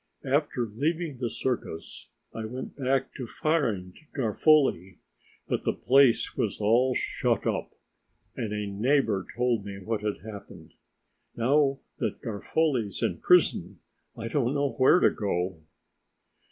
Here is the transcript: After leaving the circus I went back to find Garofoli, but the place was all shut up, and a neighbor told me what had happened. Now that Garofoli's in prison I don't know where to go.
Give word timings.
After 0.25 0.65
leaving 0.65 1.19
the 1.19 1.29
circus 1.29 2.09
I 2.33 2.45
went 2.45 2.75
back 2.75 3.13
to 3.13 3.27
find 3.27 3.93
Garofoli, 4.15 4.97
but 5.47 5.63
the 5.63 5.73
place 5.73 6.35
was 6.35 6.59
all 6.59 6.95
shut 6.95 7.45
up, 7.45 7.75
and 8.35 8.51
a 8.51 8.65
neighbor 8.65 9.27
told 9.37 9.63
me 9.63 9.77
what 9.77 10.01
had 10.01 10.21
happened. 10.23 10.73
Now 11.35 11.81
that 11.99 12.19
Garofoli's 12.19 13.03
in 13.03 13.19
prison 13.19 13.77
I 14.17 14.27
don't 14.27 14.55
know 14.55 14.71
where 14.71 14.99
to 14.99 15.11
go. 15.11 15.61